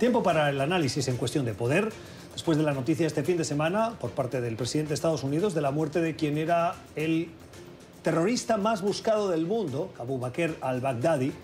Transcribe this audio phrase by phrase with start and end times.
[0.00, 1.92] Tiempo para el análisis en cuestión de poder,
[2.32, 5.52] después de la noticia este fin de semana por parte del presidente de Estados Unidos
[5.52, 7.28] de la muerte de quien era el
[8.02, 11.34] terrorista más buscado del mundo, Abu Bakr al-Baghdadi,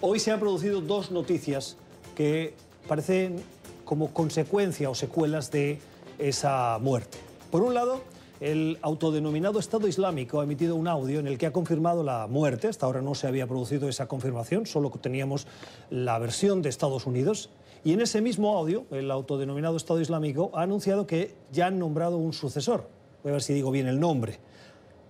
[0.00, 1.76] hoy se han producido dos noticias
[2.16, 2.54] que
[2.88, 3.42] parecen
[3.84, 5.78] como consecuencia o secuelas de
[6.18, 7.18] esa muerte.
[7.50, 8.00] Por un lado,
[8.40, 12.68] el autodenominado Estado Islámico ha emitido un audio en el que ha confirmado la muerte.
[12.68, 15.46] Hasta ahora no se había producido esa confirmación, solo teníamos
[15.90, 17.50] la versión de Estados Unidos.
[17.84, 22.16] Y en ese mismo audio, el autodenominado Estado Islámico ha anunciado que ya han nombrado
[22.16, 22.88] un sucesor.
[23.22, 24.38] Voy a ver si digo bien el nombre.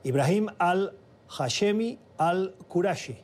[0.05, 3.17] Ibrahim al-Hashemi al-Qurashi.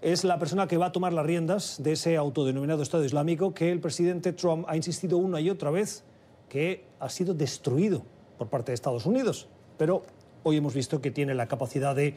[0.00, 3.72] Es la persona que va a tomar las riendas de ese autodenominado Estado Islámico que
[3.72, 6.04] el presidente Trump ha insistido una y otra vez
[6.48, 8.02] que ha sido destruido
[8.38, 9.48] por parte de Estados Unidos.
[9.76, 10.02] Pero
[10.44, 12.16] hoy hemos visto que tiene la capacidad de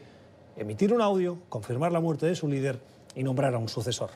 [0.56, 2.78] emitir un audio, confirmar la muerte de su líder
[3.16, 4.10] y nombrar a un sucesor.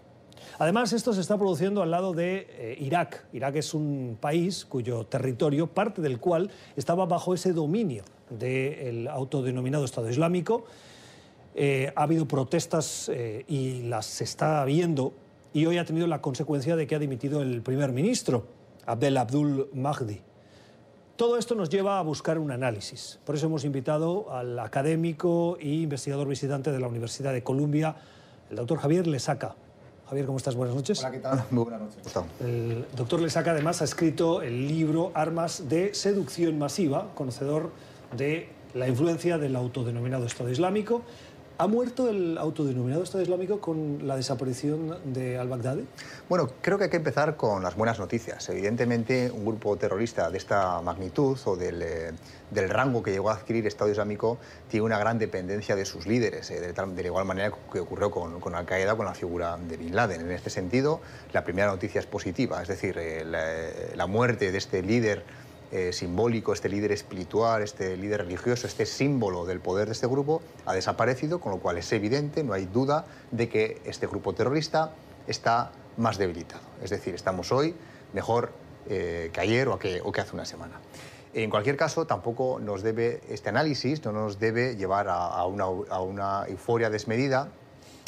[0.58, 3.26] Además, esto se está produciendo al lado de eh, Irak.
[3.32, 9.84] Irak es un país cuyo territorio, parte del cual estaba bajo ese dominio del autodenominado
[9.84, 10.64] Estado Islámico.
[11.54, 15.14] Eh, ha habido protestas eh, y las está viendo
[15.54, 18.46] y hoy ha tenido la consecuencia de que ha dimitido el primer ministro,
[18.84, 20.20] Abdel Abdul Mahdi.
[21.16, 23.18] Todo esto nos lleva a buscar un análisis.
[23.24, 27.96] Por eso hemos invitado al académico e investigador visitante de la Universidad de Columbia,
[28.50, 29.56] el doctor Javier Lesaca.
[30.08, 30.54] Javier, ¿cómo estás?
[30.54, 31.00] Buenas noches.
[31.00, 31.44] Hola, ¿qué tal?
[31.50, 32.12] Muy buenas noches.
[32.40, 37.72] El doctor Lesaca además ha escrito el libro Armas de Seducción Masiva, conocedor
[38.16, 41.02] de la influencia del autodenominado Estado Islámico
[41.58, 45.86] ¿Ha muerto el autodenominado Estado Islámico con la desaparición de al-Baghdadi?
[46.28, 48.46] Bueno, creo que hay que empezar con las buenas noticias.
[48.50, 52.12] Evidentemente, un grupo terrorista de esta magnitud o del, eh,
[52.68, 54.36] rango que llegó a adquirir Estado Islámico
[54.68, 58.38] tiene una gran dependencia de sus líderes, eh, de, de, igual manera que ocurrió con,
[58.38, 60.20] con Al-Qaeda, con la figura de Bin Laden.
[60.20, 61.00] En este sentido,
[61.32, 65.24] la primera noticia es positiva, es decir, eh, la, la muerte de este líder
[65.72, 70.42] eh, simbólico, este líder espiritual, este líder religioso, este símbolo del poder de este grupo
[70.64, 74.92] ha desaparecido, con lo cual es evidente, no hay duda de que este grupo terrorista
[75.26, 76.62] está más debilitado.
[76.82, 77.74] Es decir, estamos hoy
[78.12, 78.52] mejor
[78.88, 80.80] eh, que ayer o que, hace una semana.
[81.34, 86.88] En cualquier caso, tampoco nos debe, este análisis no nos debe llevar a una euforia
[86.88, 87.50] desmedida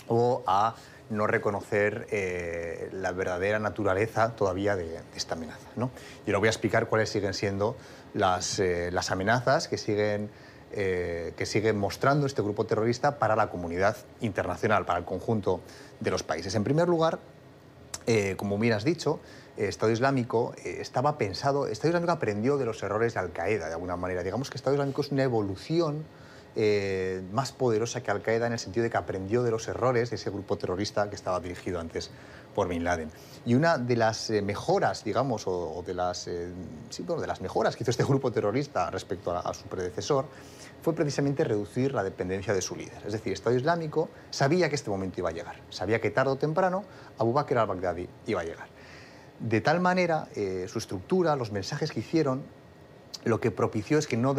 [0.09, 0.75] o a
[1.11, 5.69] no reconocer eh, la verdadera naturaleza todavía de, esta amenaza.
[5.77, 5.91] ¿no?
[6.27, 7.77] Y ahora voy a explicar cuáles siguen siendo
[8.15, 10.31] las, eh, las amenazas que siguen,
[10.73, 15.61] eh, que siguen mostrando este grupo terrorista para la comunidad internacional, para el conjunto
[16.01, 16.55] de los países.
[16.55, 17.19] En primer lugar,
[18.39, 19.21] como bien has dicho,
[19.59, 24.23] Estado Islámico estaba pensado, Estado Islámico aprendió de los errores de Al-Qaeda, de alguna manera.
[24.23, 26.07] Digamos que Estado Islámico es una evolución
[26.57, 30.17] eh, más poderosa que Al-Qaeda en el sentido de que aprendió de los errores de
[30.17, 32.11] ese grupo terrorista que estaba dirigido antes
[32.55, 33.11] por Bin Laden.
[33.47, 37.85] Y una de las eh, mejoras, digamos, o, de, las, eh, de las mejoras que
[37.85, 40.27] hizo este grupo terrorista respecto a, su predecesor
[40.83, 43.03] fue precisamente reducir la dependencia de su líder.
[43.07, 46.37] Es decir, Estado Islámico sabía que este momento iba a llegar, sabía que tarde o
[46.37, 46.85] temprano
[47.19, 48.69] Abu Bakr al-Baghdadi iba a llegar.
[49.39, 50.27] De tal manera,
[50.67, 52.43] su estructura, los mensajes que hicieron,
[53.25, 54.35] lo que propició es que no,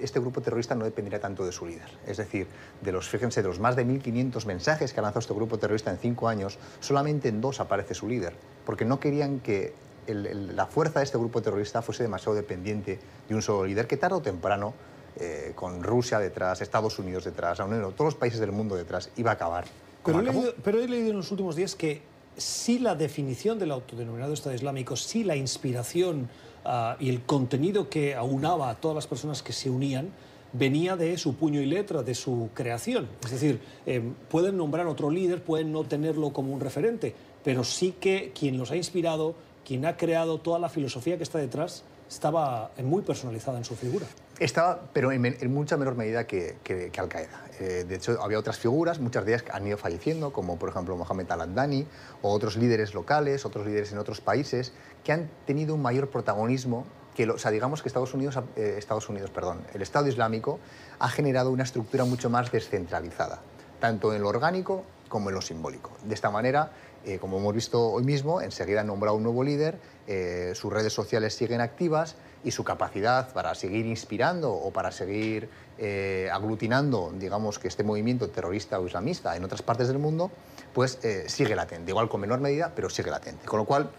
[0.00, 1.88] este grupo terrorista no dependiera tanto de su líder.
[2.06, 2.46] Es decir,
[2.80, 5.90] de los, fíjense, de los más de 1.500 mensajes que ha lanzado este grupo terrorista
[5.90, 8.34] en cinco años, solamente en dos aparece su líder,
[8.64, 9.74] porque no querían que
[10.06, 14.16] la fuerza de este grupo terrorista fuese demasiado dependiente de un solo líder, que tarde
[14.16, 14.74] o temprano,
[15.16, 19.10] eh, con Rusia detrás, Estados Unidos detrás, la Unión, todos los países del mundo detrás,
[19.16, 19.64] iba a acabar.
[20.04, 22.02] Pero he, leído, pero he leído en los últimos días que
[22.36, 26.28] sí la definición del autodenominado Estado Islámico, sí la inspiración
[26.64, 30.10] Ah, y el contenido que aunaba a todas las personas que se unían
[30.52, 33.08] venía de su puño y letra, de su creación.
[33.24, 37.94] Es decir, em, pueden nombrar otro líder, pueden no tenerlo como un referente, pero sí
[37.98, 39.34] que quien los ha inspirado,
[39.64, 44.06] quien ha creado toda la filosofía que está detrás, estaba muy personalizada en su figura.
[44.38, 46.56] Estaba, pero en, mucha menor medida que,
[46.96, 47.46] Al-Qaeda.
[47.60, 50.96] Eh, de hecho, había otras figuras, muchas de ellas han ido falleciendo, como por ejemplo
[50.96, 51.86] Mohamed Al-Andani,
[52.22, 54.72] o otros líderes locales, otros líderes en otros países,
[55.04, 59.08] que han tenido un mayor protagonismo que, o sea, digamos que Estados Unidos, eh, Estados
[59.08, 60.58] Unidos, perdón, el Estado Islámico
[60.98, 63.40] ha generado una estructura mucho más descentralizada,
[63.80, 65.90] tanto en lo orgánico como en lo simbólico.
[66.04, 66.72] De esta manera,
[67.04, 70.92] eh, como hemos visto hoy mismo, enseguida han nombrado un nuevo líder, eh, sus redes
[70.92, 72.14] sociales siguen activas
[72.44, 78.28] y su capacidad para seguir inspirando o para seguir eh, aglutinando, digamos, que este movimiento
[78.30, 80.30] terrorista o islamista en otras partes del mundo,
[80.72, 83.46] pues sigue latente, igual con menor medida, pero sigue latente.
[83.46, 83.90] Con lo cual,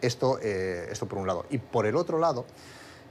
[0.00, 1.44] esto, esto por un lado.
[1.50, 2.44] Y por el otro lado,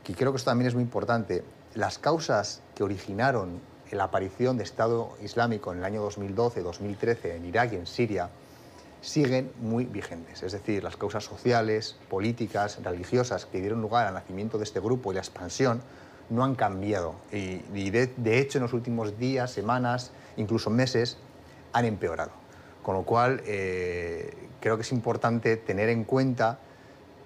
[0.04, 1.44] que creo que esto también es muy importante,
[1.76, 3.62] las causas que originaron
[3.92, 8.30] la aparición de Estado Islámico en el año 2012-2013 en Irak y en Siria,
[9.02, 10.44] siguen muy vigentes.
[10.44, 15.12] Es decir, las causas sociales, políticas, religiosas que dieron lugar al nacimiento de este grupo
[15.12, 15.82] y la expansión
[16.30, 17.16] no han cambiado.
[17.32, 21.18] Y, de, hecho, en los últimos días, semanas, incluso meses,
[21.74, 22.32] han empeorado.
[22.84, 26.60] Con lo cual, eh, creo que es importante tener en cuenta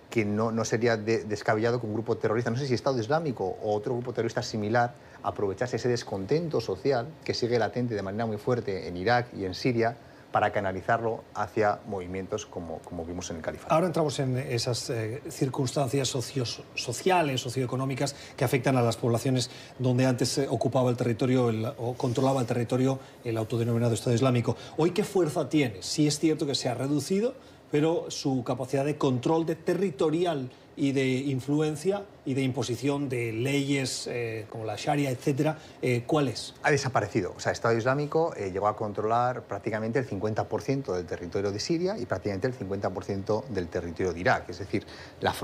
[0.09, 3.75] que no, no sería descabellado que un grupo terrorista, no sé si Estado Islámico o
[3.75, 8.87] otro grupo terrorista similar, aprovechase ese descontento social que sigue latente de manera muy fuerte
[8.87, 9.97] en Irak y en Siria
[10.35, 13.73] para canalizarlo hacia movimientos como, como vimos en el califato.
[13.73, 19.49] Ahora entramos en esas eh, circunstancias sociales, socioeconómicas que afectan a las poblaciones
[19.79, 24.57] donde antes eh, ocupaba el territorio o controlaba el territorio el autodenominado Estado Islámico.
[24.75, 25.81] ¿Hoy qué fuerza tiene?
[25.81, 27.35] Sí es cierto que se ha reducido,
[27.75, 34.07] pero su capacidad de control de territorial y de influencia y de imposición de leyes
[34.07, 36.53] eh, como la Sharia, etcétera, eh, ¿cuál es?
[36.63, 37.33] Ha desaparecido.
[37.35, 41.59] O sea, el Estado Islámico eh, llegó a controlar prácticamente el 50% del territorio de
[41.59, 44.49] Siria y prácticamente el 50% del territorio de Irak.
[44.51, 44.85] Es decir,
[45.19, 45.35] la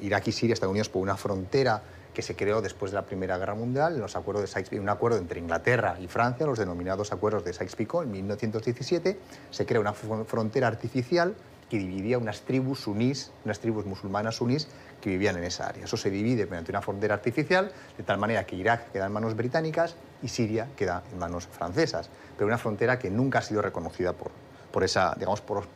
[0.00, 1.82] Irak y Siria están unidos por una frontera
[2.14, 5.18] que se creó después de la Primera Guerra Mundial, los acuerdos de Sykes, un acuerdo
[5.18, 9.18] entre Inglaterra y Francia, los denominados acuerdos de Sykes-Picot, en 1917,
[9.50, 11.34] se crea una frontera artificial
[11.72, 14.68] que dividía unas tribus sunís, unas tribus musulmanas sunís
[15.00, 15.86] que vivían en esa área.
[15.86, 19.34] Eso se divide mediante una frontera artificial, de tal manera que Irak queda en manos
[19.34, 24.12] británicas y Siria queda en manos francesas, pero una frontera que nunca ha sido reconocida
[24.12, 24.32] por,
[24.70, 25.66] por, esa, digamos, por,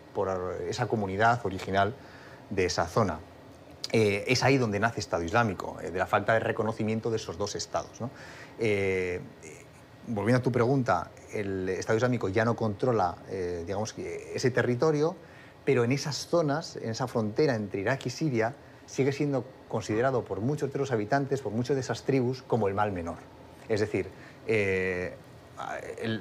[0.69, 1.95] esa comunidad original
[2.51, 3.19] de esa zona.
[3.93, 7.39] Eh, es ahí donde nace Estado Islámico, eh, de la falta de reconocimiento de esos
[7.39, 7.99] dos estados.
[8.59, 9.21] Eh,
[10.09, 13.17] volviendo a tu pregunta, el Estado Islámico ya no controla
[13.65, 15.17] digamos, ese territorio,
[15.65, 18.55] pero en esas zonas, en esa frontera entre Irak y Siria,
[18.87, 22.75] sigue siendo considerado por muchos de los habitantes, por muchas de esas tribus, como el
[22.75, 23.19] mal menor.
[23.69, 24.09] Es decir,
[25.83, 26.21] eh,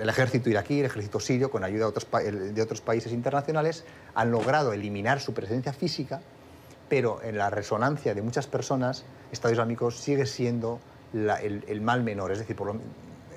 [0.00, 2.06] el, ejército iraquí, el ejército sirio, con ayuda de otros,
[2.54, 3.84] de otros países internacionales,
[4.14, 6.20] han logrado eliminar su presencia física,
[6.88, 10.80] pero en la resonancia de muchas personas, Estado Islámico sigue siendo
[11.12, 12.32] el, mal menor.
[12.32, 12.80] Es decir, por lo,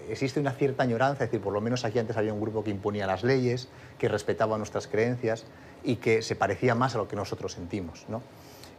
[0.10, 2.72] existe una cierta añoranza, es decir, por lo menos aquí antes había un grupo que
[2.72, 5.46] imponía las leyes, que respetaba nuestras creencias
[5.84, 8.06] y que se parecía más a lo que nosotros sentimos.
[8.10, 8.22] ¿no?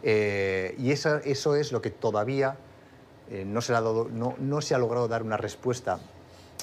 [0.03, 2.57] Eh, y eso, eso es lo que todavía
[3.31, 5.99] eh, no, se ha dado, no, no, se ha logrado dar una respuesta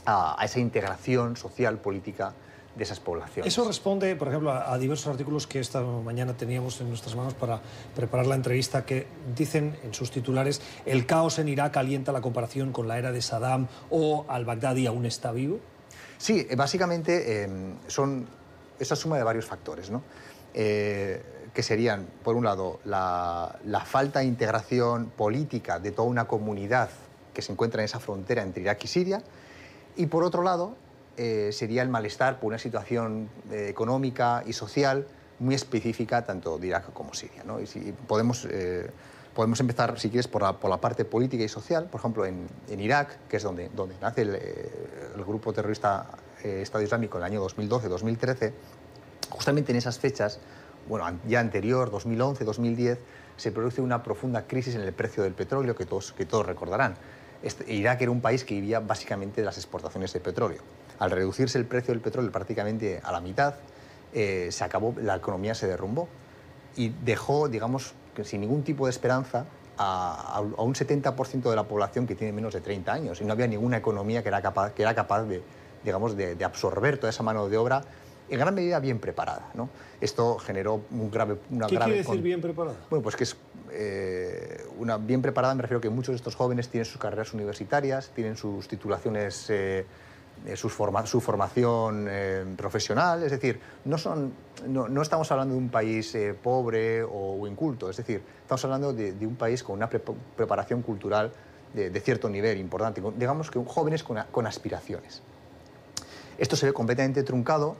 [0.06, 2.34] a, a esa integración social, política
[2.78, 3.52] de esas poblaciones.
[3.52, 7.60] Eso responde, por ejemplo, a, diversos artículos que esta mañana teníamos en nuestras manos para
[7.96, 12.72] preparar la entrevista que dicen en sus titulares el caos en Irak alienta la comparación
[12.72, 15.60] con la era de Saddam o al-Baghdadi aún está vivo.
[16.18, 17.50] Sí, eh, básicamente eh,
[17.88, 18.28] son
[18.80, 20.04] esa suma de varios factores, ¿no?
[20.54, 21.22] Eh,
[21.58, 26.92] que serían, por un lado, la, falta de integración política de toda una comunidad
[27.34, 29.24] que se encuentra en esa frontera entre Irak y Siria,
[29.96, 30.76] y por otro lado,
[31.18, 35.08] eh, sería el malestar por una situación eh, económica y social
[35.40, 37.44] muy específica tanto de Irak como Siria.
[37.44, 37.60] ¿no?
[37.60, 38.92] Y si podemos, eh,
[39.34, 41.86] podemos empezar, si quieres, por la, por la, parte política y social.
[41.86, 46.06] Por ejemplo, en, en Irak, que es donde, donde nace el, el grupo terrorista
[46.44, 48.54] Estado Islámico en el año 2012-2013,
[49.32, 50.40] justamente en esas fechas,
[50.88, 53.00] bueno, ya anterior, 2011, 2010,
[53.36, 56.96] se produce una profunda crisis en el precio del petróleo que todos, que todos recordarán.
[57.44, 60.62] Este, Irak era un país que vivía básicamente de las exportaciones de petróleo.
[61.00, 63.56] Al reducirse el precio del petróleo prácticamente a la mitad,
[64.14, 66.08] eh, se acabó, la economía se derrumbó
[66.76, 69.46] y dejó, digamos, sin ningún tipo de esperanza
[69.78, 73.48] a, un 70% de la población que tiene menos de 30 años y no había
[73.48, 75.44] ninguna economía que era capaz, que era capaz de,
[75.84, 77.84] digamos, de, absorber toda esa mano de obra
[78.30, 79.50] en gran medida bien preparada.
[79.54, 79.70] ¿no?
[80.02, 81.94] Esto generó un grave, una ¿Qué grave...
[81.94, 82.78] quiere decir bien preparada?
[82.90, 83.38] Bueno, pues que es
[83.72, 87.34] eh, una bien preparada, me refiero a que muchos de estos jóvenes tienen sus carreras
[87.34, 89.50] universitarias, tienen sus titulaciones...
[89.50, 89.86] Eh,
[90.46, 94.32] eh, su, su, formación eh, profesional, es decir, no, son,
[94.68, 99.14] no, estamos hablando de un país eh, pobre o inculto, es decir, estamos hablando de,
[99.26, 101.32] un país con una preparación cultural
[101.74, 105.22] de, cierto nivel importante, digamos que jóvenes con, con aspiraciones.
[106.38, 107.76] Esto se ve completamente truncado,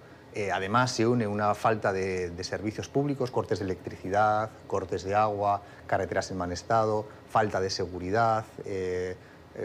[0.54, 6.32] además se une una falta de, servicios públicos, cortes de electricidad, cortes de agua, carreteras
[6.32, 8.46] en mal estado, falta de seguridad,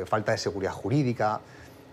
[0.06, 1.40] falta de seguridad jurídica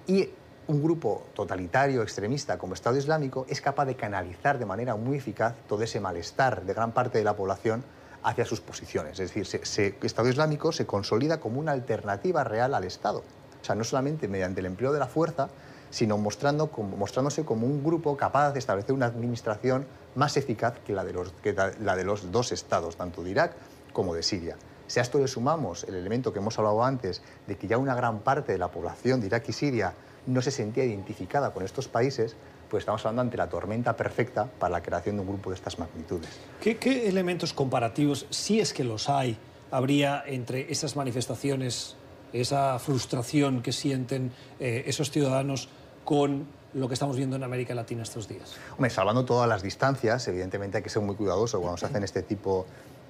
[0.08, 0.30] y
[0.70, 5.56] un grupo totalitario, extremista como Estado Islámico es capaz de canalizar de manera muy eficaz
[5.68, 7.84] todo ese malestar de gran parte de la población
[8.22, 9.20] hacia sus posiciones.
[9.20, 13.24] Es decir, el Estado Islámico se consolida como una alternativa real al Estado.
[13.60, 15.50] O sea, no solamente mediante el empleo de la fuerza,
[15.90, 21.04] sino mostrando, mostrándose como un grupo capaz de establecer una administración más eficaz que la
[21.04, 23.54] de los, que la de los dos estados, tanto de Irak
[23.94, 24.56] como de Siria.
[24.88, 27.94] Si a esto le sumamos el elemento que hemos hablado antes, de que ya una
[27.94, 29.94] gran parte de la población de Irak y Siria
[30.26, 32.36] no se sentía identificada con estos países,
[32.70, 35.78] pues estamos hablando ante la tormenta perfecta para la creación de un grupo de estas
[35.78, 36.30] magnitudes.
[36.62, 39.38] ¿Qué, elementos comparativos, si es que los hay,
[39.72, 41.96] habría entre esas manifestaciones,
[42.34, 45.70] esa frustración que sienten eh, esos ciudadanos
[46.04, 48.56] con lo que estamos viendo en América Latina estos días?
[48.72, 52.22] Hombre, salvando todas las distancias, evidentemente hay que ser muy cuidadoso cuando se hacen este
[52.22, 52.66] tipo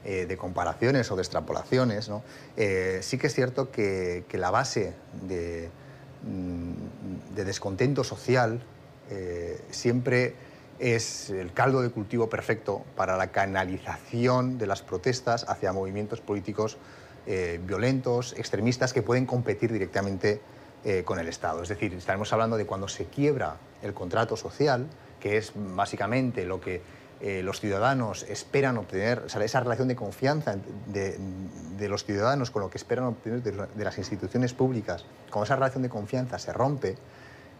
[0.05, 2.09] eh, de comparaciones o de extrapolaciones.
[2.55, 4.93] Eh, sí que es cierto que, la base
[5.27, 5.69] de,
[6.23, 8.61] mm, de descontento social
[9.71, 10.35] siempre
[10.79, 16.77] es el caldo de cultivo perfecto para la canalización de las protestas hacia movimientos políticos
[17.27, 20.41] eh, violentos, extremistas, que pueden competir directamente
[20.83, 21.61] eh, con el Estado.
[21.63, 24.87] Es decir, estaremos hablando de cuando se quiebra el contrato social,
[25.19, 26.99] que es básicamente lo que
[27.43, 30.55] los ciudadanos esperan obtener, esa relación de confianza
[30.87, 35.83] de, los ciudadanos con lo que esperan obtener de, las instituciones públicas, cuando esa relación
[35.83, 36.95] de confianza se rompe,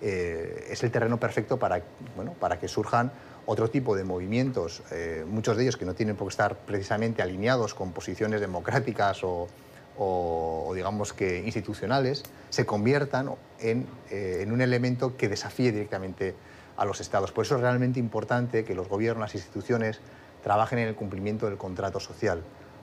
[0.02, 1.82] eh, es el terreno perfecto para,
[2.16, 3.12] bueno, para que surjan
[3.46, 7.22] otro tipo de movimientos, eh, muchos de ellos que no tienen por qué estar precisamente
[7.22, 9.48] alineados con posiciones democráticas o,
[10.74, 16.36] digamos que institucionales, se conviertan en, eh, en, un elemento que desafíe directamente
[16.78, 17.34] a los estados.
[17.34, 20.00] Por eso es realmente importante que los gobiernos, las instituciones,
[20.42, 22.42] trabajen en el cumplimiento del contrato social,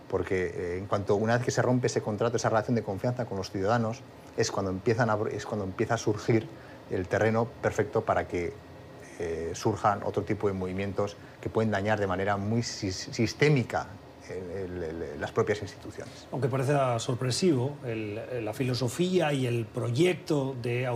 [0.09, 3.39] porque en cuanto una vez que se rompe ese contrato, esa relación de confianza con
[3.39, 4.03] los ciudadanos,
[4.37, 6.47] es cuando, empiezan es cuando empieza a surgir
[6.91, 8.55] el terreno perfecto para que
[9.19, 13.89] eh, surjan otro tipo de movimientos que pueden dañar de manera muy sistémica
[15.19, 16.27] las propias instituciones.
[16.33, 20.89] Aunque parece sorpresivo, la filosofía y el proyecto de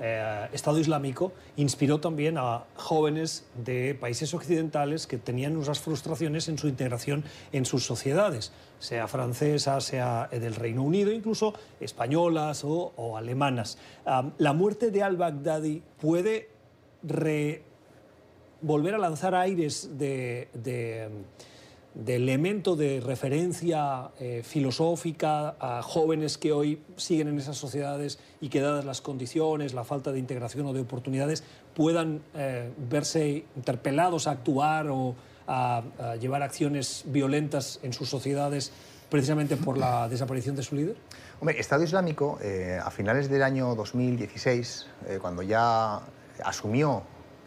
[0.00, 6.58] eh, Estado Islámico inspiró también a jóvenes de países occidentales que tenían unas frustraciones en
[6.58, 13.78] su integración en sus sociedades, sea francesa, sea del Reino Unido, incluso españolas o, alemanas.
[14.38, 16.48] la muerte de al-Baghdadi puede
[18.60, 21.08] volver a lanzar aires de de
[22.06, 28.60] elemento de referencia eh, filosófica a jóvenes que hoy siguen en esas sociedades y que
[28.60, 34.32] dadas las condiciones, la falta de integración o de oportunidades, puedan eh, verse interpelados a
[34.32, 35.14] actuar o
[35.46, 35.82] a,
[36.20, 38.72] llevar acciones violentas en sus sociedades
[39.10, 40.96] precisamente por la desaparición de su líder?
[41.38, 44.86] Hombre, Estado Islámico, eh, a finales del año 2016,
[45.20, 46.00] cuando ya
[46.42, 47.02] asumió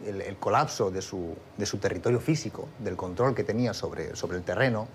[0.05, 4.43] el, colapso de su, de su, territorio físico, del control que tenía sobre, sobre el
[4.43, 4.87] terreno,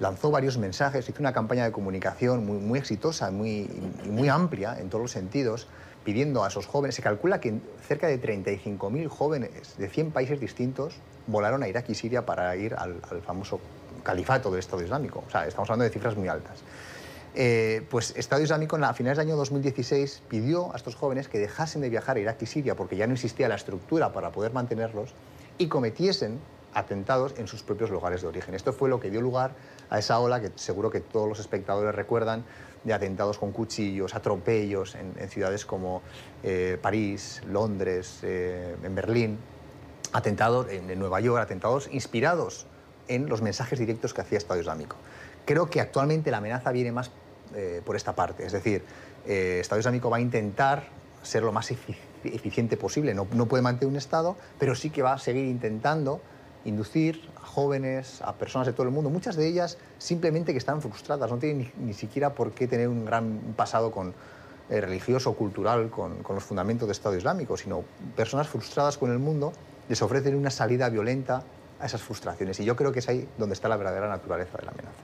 [0.00, 3.68] lanzó varios mensajes, hizo una campaña de comunicación muy, exitosa muy,
[4.06, 5.68] muy amplia en todos los sentidos,
[6.04, 10.96] pidiendo a esos jóvenes, se calcula que cerca de 35.000 jóvenes de 100 países distintos
[11.26, 13.60] volaron a Irak y Siria para ir al, al famoso
[14.02, 15.22] califato del Estado Islámico.
[15.26, 16.58] O sea, estamos hablando de cifras muy altas.
[17.34, 21.80] Eh, pues Estado Islámico a finales del año 2016 pidió a estos jóvenes que dejasen
[21.80, 25.14] de viajar a Irak y Siria porque ya no existía la estructura para poder mantenerlos
[25.56, 26.40] y cometiesen
[26.74, 28.54] atentados en sus propios lugares de origen.
[28.54, 29.52] Esto fue lo que dio lugar
[29.88, 32.44] a esa ola que seguro que todos los espectadores recuerdan
[32.84, 36.02] de atentados con cuchillos, atropellos en, ciudades como
[36.42, 39.38] eh, París, Londres, eh, en Berlín,
[40.12, 42.66] atentados en Nueva York, atentados inspirados
[43.08, 44.96] en los mensajes directos que hacía Estado Islámico.
[45.44, 47.10] Creo que actualmente la amenaza viene más
[47.54, 48.82] eh, por esta parte, es decir,
[49.26, 50.88] eh, Estado Islámico va a intentar
[51.22, 51.70] ser lo más
[52.24, 56.20] eficiente posible, no, puede mantener un Estado, pero sí que va a seguir intentando
[56.64, 60.80] inducir a jóvenes, a personas de todo el mundo, muchas de ellas simplemente que están
[60.80, 63.92] frustradas, no tienen ni, siquiera por qué tener un gran pasado
[64.70, 67.84] eh, religioso cultural con, con, los fundamentos del Estado Islámico, sino
[68.16, 69.52] personas frustradas con el mundo,
[69.88, 71.42] les ofrecen una salida violenta
[71.80, 72.58] a esas frustraciones.
[72.60, 75.02] Y yo creo que es ahí donde está la verdadera naturaleza de la amenaza.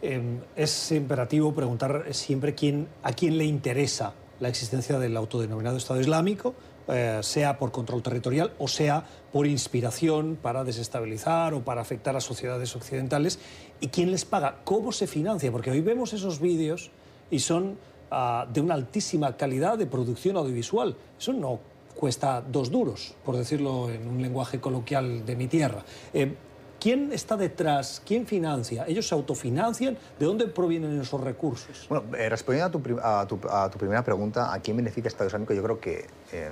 [0.00, 6.00] Em, es imperativo preguntar siempre quién, a quién le interesa la existencia del autodenominado Estado
[6.00, 6.54] Islámico,
[6.86, 12.20] eh, sea por control territorial o sea por inspiración para desestabilizar o para afectar a
[12.20, 13.40] sociedades occidentales.
[13.80, 14.60] ¿Y quién les paga?
[14.64, 15.50] ¿Cómo se financia?
[15.50, 16.90] Porque hoy vemos esos vídeos
[17.30, 17.76] y son
[18.10, 20.96] ah, de una altísima calidad de producción audiovisual.
[21.18, 21.58] Eso no
[21.94, 25.84] cuesta dos duros, por decirlo en un lenguaje coloquial de mi tierra.
[26.14, 26.36] Eh,
[26.80, 28.00] ¿Quién está detrás?
[28.06, 28.84] ¿Quién financia?
[28.86, 29.98] ¿Ellos se autofinancian?
[30.18, 31.86] ¿De dónde provienen esos recursos?
[31.88, 35.54] Bueno, eh, respondiendo a tu, primera pregunta, ¿a quién beneficia el Estado Islámico?
[35.54, 36.50] Yo creo que, eh,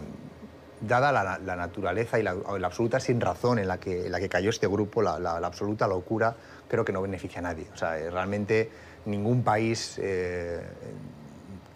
[0.81, 4.67] dada la, naturaleza y la, absoluta sin razón en la que, la que cayó este
[4.67, 6.35] grupo, la, absoluta locura,
[6.69, 7.67] creo que no beneficia a nadie.
[7.73, 8.71] O sea, realmente
[9.05, 9.99] ningún país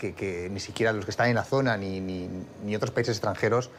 [0.00, 2.28] que, ni siquiera los que están en la zona ni,
[2.74, 3.70] otros países extranjeros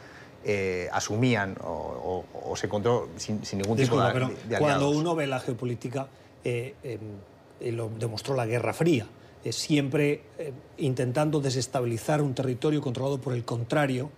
[0.44, 2.24] eh, asumían o,
[2.56, 6.08] se encontró sin, ningún tipo de, pero Cuando uno ve la geopolítica,
[6.44, 9.06] eh, em, lo demostró la Guerra Fría,
[9.50, 14.10] siempre eh, intentando desestabilizar un territorio controlado por el contrario,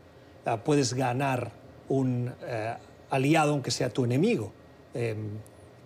[0.64, 1.52] puedes ganar
[1.88, 2.74] un eh,
[3.10, 4.52] aliado aunque sea tu enemigo.
[4.92, 5.28] Em,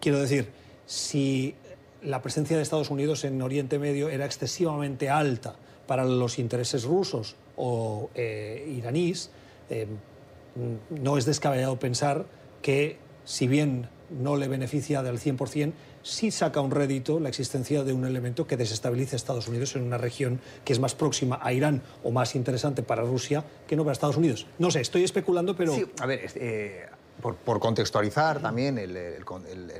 [0.00, 0.50] quiero decir,
[0.86, 1.54] si
[2.02, 7.36] la presencia de Estados Unidos en Oriente Medio era excesivamente alta para los intereses rusos
[7.56, 9.30] o eh, iraníes,
[9.70, 9.88] em,
[10.90, 12.26] no es descabellado pensar
[12.62, 15.72] que, si bien no le beneficia del 100%,
[16.02, 19.82] sí saca un rédito la existencia de un elemento que desestabilice a Estados Unidos en
[19.82, 23.84] una región que es más próxima a Irán o más interesante para Rusia que no
[23.84, 24.46] para Estados Unidos.
[24.58, 25.74] No sé, estoy especulando, pero...
[25.74, 26.86] Sí, a ver, eh,
[27.20, 29.24] por, contextualizar también el,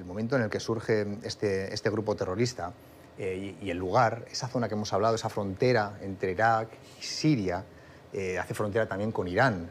[0.05, 2.73] momento en el que surge este, este grupo terrorista
[3.17, 6.69] eh, y, el lugar, esa zona que hemos hablado, esa frontera entre Irak
[7.01, 7.65] y Siria,
[8.13, 9.71] eh, hace frontera también con Irán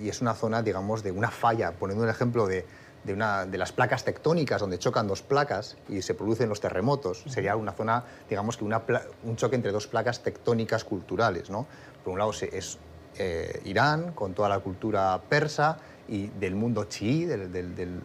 [0.00, 2.64] y es una zona, digamos, de una falla, poniendo un ejemplo de
[3.04, 7.24] de, una, de las placas tectónicas donde chocan dos placas y se producen los terremotos.
[7.26, 8.82] Sería una zona, digamos que una,
[9.24, 11.50] un choque entre dos placas tectónicas culturales.
[11.50, 11.66] ¿no?
[12.04, 12.78] Por un lado es
[13.18, 18.00] eh, Irán, con toda la cultura persa y del mundo chií, del,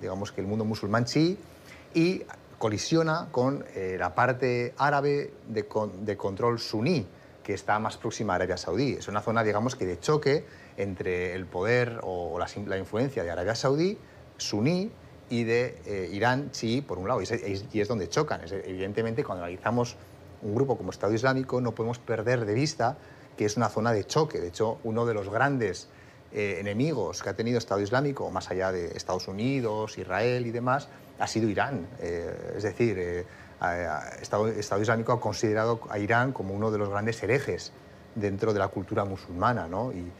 [0.00, 1.38] digamos que el mundo musulmán chií,
[1.94, 2.22] y
[2.58, 5.66] colisiona con eh, la parte árabe de,
[6.02, 7.06] de control suní,
[7.42, 8.92] que está más próxima a Arabia Saudí.
[8.92, 10.44] Es una zona, digamos, que de choque
[10.76, 13.98] entre el poder o la, influencia de Arabia Saudí
[14.36, 14.90] suní
[15.28, 18.40] y de eh, Irán chií, por un lado, y es, donde chocan.
[18.50, 19.96] evidentemente, cuando analizamos
[20.42, 22.96] un grupo como Estado Islámico, no podemos perder de vista
[23.36, 24.40] que es una zona de choque.
[24.40, 25.88] De hecho, uno de los grandes
[26.32, 30.88] eh, enemigos que ha tenido Estado Islámico, más allá de Estados Unidos, Israel y demás,
[31.18, 31.86] ha sido Irán.
[32.00, 33.26] Eh, es decir,
[34.20, 37.72] Estado, Estado, Islámico ha considerado a Irán como uno de los grandes herejes
[38.14, 39.66] dentro de la cultura musulmana.
[39.68, 39.92] ¿no?
[39.92, 40.10] Y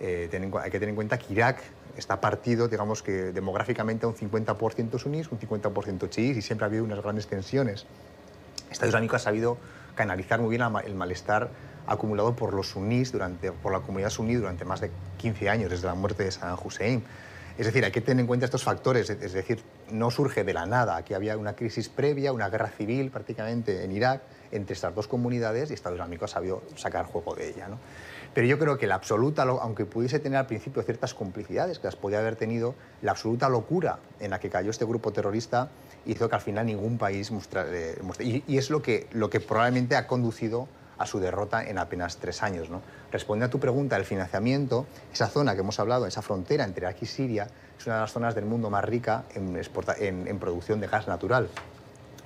[0.00, 0.28] hay
[0.70, 1.62] que tener en cuenta que Irak
[1.96, 6.68] está partido, digamos que demográficamente a un 50% sunís, un 50% chiís y siempre ha
[6.68, 7.86] habido unas grandes tensiones.
[8.70, 9.58] Estado Islámico ha sabido
[9.94, 11.50] canalizar muy bien el malestar
[11.86, 15.86] acumulado por los sunís, durante, por la comunidad suní durante más de 15 años, desde
[15.86, 17.02] la muerte de Saddam Hussein.
[17.60, 20.64] Es decir, hay que tener en cuenta estos factores, es decir, no surge de la
[20.64, 25.06] nada, aquí había una crisis previa, una guerra civil prácticamente en Irak entre estas dos
[25.06, 27.68] comunidades y Estado Islámico ha sabido sacar juego de ella.
[27.68, 27.76] ¿no?
[28.32, 31.96] Pero yo creo que la absoluta, aunque pudiese tener al principio ciertas complicidades que las
[31.96, 35.68] podía haber tenido, la absoluta locura en la que cayó este grupo terrorista
[36.06, 37.68] hizo que al final ningún país mostrara...
[38.20, 40.66] y, es lo que, lo que probablemente ha conducido
[41.00, 42.68] a su derrota en apenas tres años.
[42.68, 42.82] ¿no?
[43.10, 47.02] Responde a tu pregunta, el financiamiento, esa zona que hemos hablado, esa frontera entre Irak
[47.02, 50.86] y Siria, es una de las zonas del mundo más rica en, en producción de
[50.86, 51.48] gas natural.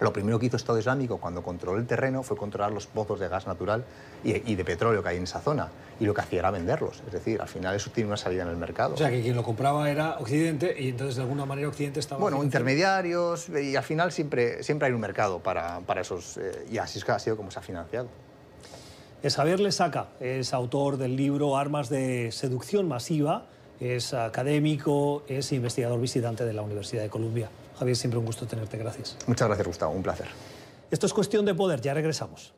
[0.00, 3.28] Lo primero que hizo Estado Islámico cuando controló el terreno fue controlar los pozos de
[3.28, 3.84] gas natural
[4.24, 5.68] y, de petróleo que hay en esa zona.
[6.00, 7.02] Y lo que hacía era venderlos.
[7.06, 8.94] Es decir, al final eso tiene una salida en el mercado.
[8.94, 12.20] O sea, que quien lo compraba era Occidente y entonces de alguna manera Occidente estaba...
[12.20, 16.38] Bueno, intermediarios y al final siempre, siempre hay un mercado para, para esos...
[16.38, 18.08] Eh, y así es que ha sido como se ha financiado.
[19.32, 23.46] Javier Lesaca es autor del libro Armas de Seducción Masiva,
[23.80, 27.48] es académico, es investigador visitante de la Universidad de Columbia.
[27.78, 28.76] Javier, siempre un gusto tenerte.
[28.76, 29.16] Gracias.
[29.26, 29.92] Muchas gracias, Gustavo.
[29.92, 30.26] Un placer.
[30.90, 31.80] Esto es cuestión de poder.
[31.80, 32.52] Ya regresamos.